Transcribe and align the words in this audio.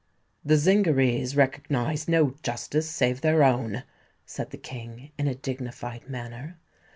"The 0.43 0.57
Zingarees 0.57 1.35
recognise 1.35 2.07
no 2.07 2.33
justice 2.41 2.89
save 2.89 3.21
their 3.21 3.43
own," 3.43 3.83
said 4.25 4.49
the 4.49 4.57
King, 4.57 5.11
in 5.19 5.27
a 5.27 5.35
dignified 5.35 6.09
manner. 6.09 6.57